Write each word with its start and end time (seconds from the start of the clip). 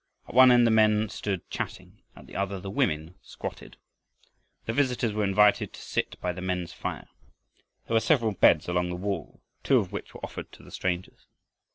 At 0.27 0.33
one 0.33 0.49
end 0.51 0.65
the 0.65 0.71
men 0.71 1.09
stood 1.09 1.47
chatting, 1.51 2.01
at 2.15 2.25
the 2.25 2.35
other 2.35 2.59
the 2.59 2.71
women 2.71 3.13
squatted. 3.21 3.77
The 4.65 4.73
visitors 4.73 5.13
were 5.13 5.23
invited 5.23 5.73
to 5.73 5.79
sit 5.83 6.19
by 6.19 6.33
the 6.33 6.41
men's 6.41 6.73
fire. 6.73 7.07
There 7.85 7.93
were 7.93 7.99
several 7.99 8.31
beds 8.31 8.67
along 8.67 8.89
the 8.89 8.95
wall, 8.95 9.41
two 9.63 9.77
of 9.77 9.91
which 9.91 10.15
were 10.15 10.25
offered 10.25 10.51
to 10.53 10.63
the 10.63 10.71
strangers. 10.71 11.27